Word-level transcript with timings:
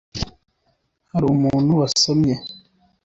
hari 1.11 1.25
umuntu 1.35 1.71
wasomye 1.81 2.35